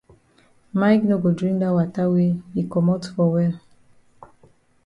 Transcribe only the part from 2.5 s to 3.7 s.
yi komot for well.